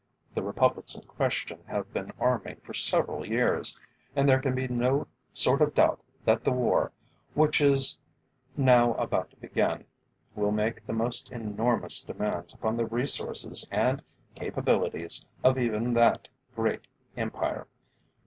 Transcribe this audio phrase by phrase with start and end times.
[0.33, 3.77] The Republics in question have been arming for several years,
[4.15, 6.91] and there can be no sort of doubt that the war,
[7.35, 7.99] which is
[8.57, 9.85] now about to begin,
[10.33, 14.01] will make the most enormous demands upon the resources and
[14.33, 17.67] capabilities of even that great Empire.